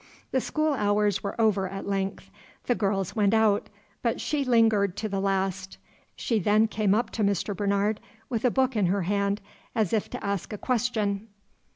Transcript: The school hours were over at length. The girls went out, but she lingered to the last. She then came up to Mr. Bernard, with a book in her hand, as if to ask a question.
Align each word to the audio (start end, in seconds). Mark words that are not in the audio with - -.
The 0.31 0.41
school 0.41 0.73
hours 0.73 1.21
were 1.21 1.39
over 1.39 1.69
at 1.69 1.85
length. 1.85 2.31
The 2.65 2.73
girls 2.73 3.15
went 3.15 3.35
out, 3.35 3.69
but 4.01 4.19
she 4.19 4.43
lingered 4.43 4.97
to 4.97 5.07
the 5.07 5.19
last. 5.19 5.77
She 6.15 6.39
then 6.39 6.67
came 6.67 6.95
up 6.95 7.11
to 7.11 7.23
Mr. 7.23 7.55
Bernard, 7.55 7.99
with 8.27 8.43
a 8.43 8.49
book 8.49 8.75
in 8.75 8.87
her 8.87 9.03
hand, 9.03 9.41
as 9.75 9.93
if 9.93 10.09
to 10.09 10.25
ask 10.25 10.51
a 10.53 10.57
question. 10.57 11.27